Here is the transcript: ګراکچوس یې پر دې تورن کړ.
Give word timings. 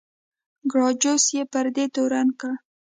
ګراکچوس 0.71 1.23
یې 1.35 1.43
پر 1.51 1.65
دې 1.75 1.85
تورن 1.93 2.27
کړ. 2.39 2.51